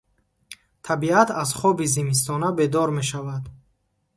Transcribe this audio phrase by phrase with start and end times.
[0.87, 3.43] Табиат аз хоби зимистона бедор мешавад.